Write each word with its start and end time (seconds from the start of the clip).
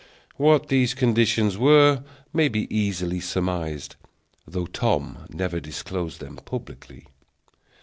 What 0.35 0.69
these 0.69 0.95
conditions 0.95 1.59
were 1.59 2.03
may 2.33 2.47
be 2.47 2.65
easily 2.75 3.19
surmised, 3.19 3.97
though 4.47 4.65
Tom 4.65 5.27
never 5.29 5.59
disclosed 5.59 6.19
them 6.19 6.37
publicly. 6.37 7.05